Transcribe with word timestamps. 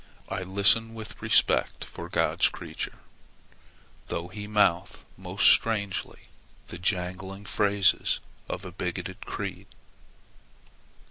I 0.29 0.41
listen 0.41 0.95
with 0.95 1.21
respect 1.21 1.85
for 1.85 2.09
God's 2.09 2.49
creature, 2.49 2.97
though 4.07 4.29
he 4.29 4.47
mouth 4.47 5.05
most 5.15 5.45
strangely 5.47 6.21
the 6.69 6.79
jangling 6.79 7.45
phrases 7.45 8.19
of 8.49 8.65
a 8.65 8.71
bigoted 8.71 9.21
creed. 9.27 9.67